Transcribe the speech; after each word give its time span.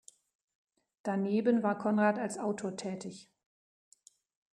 Daneben 1.03 1.61
war 1.61 1.77
Konrad 1.77 2.17
als 2.17 2.39
Autor 2.39 2.75
tätig. 2.75 3.29